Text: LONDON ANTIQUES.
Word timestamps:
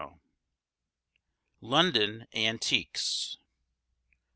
LONDON 1.61 2.25
ANTIQUES. 2.33 3.37